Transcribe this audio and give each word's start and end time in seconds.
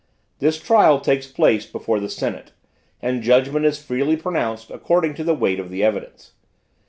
This 0.39 0.59
trial 0.59 0.99
takes 0.99 1.27
place 1.27 1.67
before 1.67 1.99
the 1.99 2.09
Senate, 2.09 2.53
and 3.03 3.21
judgment 3.21 3.67
is 3.67 3.83
freely 3.83 4.17
pronounced 4.17 4.71
according 4.71 5.13
to 5.13 5.23
the 5.23 5.35
weight 5.35 5.59
of 5.59 5.69
the 5.69 5.83
evidence. 5.83 6.31